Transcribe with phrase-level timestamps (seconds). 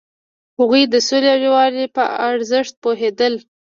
[0.59, 3.33] هغوی د سولې او یووالي په ارزښت پوهیدل.